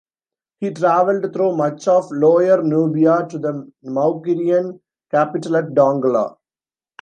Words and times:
He 0.59 0.71
traveled 0.73 1.31
through 1.31 1.57
much 1.57 1.87
of 1.87 2.11
Lower 2.11 2.63
Nubia 2.63 3.27
to 3.29 3.37
the 3.37 3.71
Makurian 3.85 4.79
capital 5.11 5.57
at 5.57 5.75
Dongola. 5.75 6.37